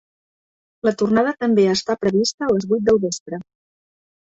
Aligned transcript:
La 0.89 0.93
tornada 1.01 1.33
també 1.43 1.67
està 1.75 1.97
prevista 2.07 2.49
a 2.49 2.51
les 2.57 2.69
vuit 2.73 2.91
del 2.91 3.03
vespre. 3.07 3.43